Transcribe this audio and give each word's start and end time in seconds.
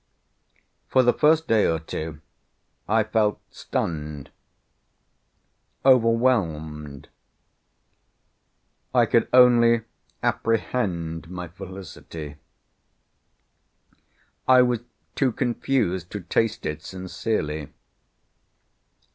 For 0.87 1.03
the 1.03 1.13
first 1.13 1.47
day 1.47 1.67
or 1.67 1.77
two 1.77 2.21
I 2.89 3.03
felt 3.03 3.39
stunned, 3.51 4.31
overwhelmed. 5.85 7.07
I 8.95 9.05
could 9.05 9.27
only 9.31 9.83
apprehend 10.23 11.29
my 11.29 11.49
felicity; 11.49 12.37
I 14.47 14.63
was 14.63 14.79
too 15.13 15.31
confused 15.31 16.09
to 16.13 16.21
taste 16.21 16.65
it 16.65 16.81
sincerely. 16.81 17.69